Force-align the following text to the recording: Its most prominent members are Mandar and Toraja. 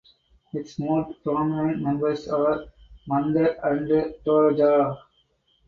Its 0.53 0.79
most 0.79 1.23
prominent 1.23 1.79
members 1.83 2.27
are 2.27 2.65
Mandar 3.07 3.53
and 3.63 3.87
Toraja. 4.25 4.97